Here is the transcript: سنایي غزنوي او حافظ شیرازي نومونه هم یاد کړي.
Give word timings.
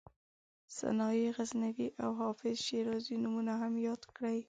سنایي 0.79 1.27
غزنوي 1.35 1.87
او 2.03 2.09
حافظ 2.21 2.55
شیرازي 2.65 3.15
نومونه 3.23 3.53
هم 3.61 3.73
یاد 3.87 4.01
کړي. 4.15 4.39